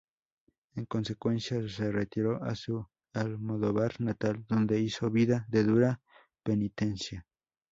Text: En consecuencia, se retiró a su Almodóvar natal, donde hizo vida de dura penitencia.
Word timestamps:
En 0.77 0.85
consecuencia, 0.87 1.61
se 1.69 1.91
retiró 1.91 2.41
a 2.43 2.55
su 2.55 2.87
Almodóvar 3.13 4.01
natal, 4.01 4.43
donde 4.47 4.79
hizo 4.79 5.11
vida 5.11 5.45
de 5.47 5.63
dura 5.63 6.01
penitencia. 6.41 7.27